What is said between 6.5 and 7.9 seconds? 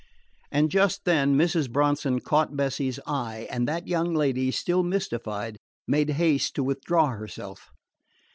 to withdraw herself.